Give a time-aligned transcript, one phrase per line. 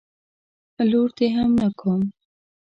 [0.89, 2.01] لور دي هم نه کوم.